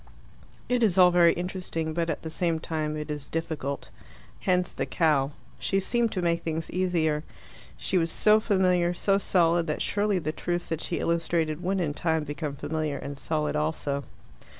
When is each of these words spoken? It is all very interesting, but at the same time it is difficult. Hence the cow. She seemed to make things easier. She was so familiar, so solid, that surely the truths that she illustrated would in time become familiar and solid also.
It 0.67 0.81
is 0.81 0.97
all 0.97 1.11
very 1.11 1.31
interesting, 1.33 1.93
but 1.93 2.09
at 2.09 2.23
the 2.23 2.31
same 2.31 2.59
time 2.59 2.97
it 2.97 3.11
is 3.11 3.29
difficult. 3.29 3.91
Hence 4.39 4.71
the 4.71 4.87
cow. 4.87 5.29
She 5.59 5.79
seemed 5.79 6.11
to 6.13 6.23
make 6.23 6.41
things 6.41 6.71
easier. 6.71 7.23
She 7.77 7.99
was 7.99 8.11
so 8.11 8.39
familiar, 8.39 8.95
so 8.95 9.19
solid, 9.19 9.67
that 9.67 9.83
surely 9.83 10.17
the 10.17 10.31
truths 10.31 10.69
that 10.69 10.81
she 10.81 10.97
illustrated 10.97 11.61
would 11.61 11.79
in 11.79 11.93
time 11.93 12.23
become 12.23 12.55
familiar 12.55 12.97
and 12.97 13.15
solid 13.15 13.55
also. 13.55 14.03